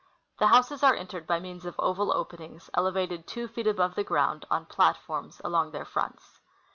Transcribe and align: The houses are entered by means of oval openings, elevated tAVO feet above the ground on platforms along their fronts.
The 0.39 0.47
houses 0.47 0.81
are 0.81 0.95
entered 0.95 1.27
by 1.27 1.39
means 1.39 1.63
of 1.63 1.75
oval 1.77 2.11
openings, 2.11 2.71
elevated 2.73 3.27
tAVO 3.27 3.51
feet 3.51 3.67
above 3.67 3.93
the 3.93 4.03
ground 4.03 4.45
on 4.49 4.65
platforms 4.65 5.39
along 5.43 5.69
their 5.73 5.85
fronts. 5.85 6.39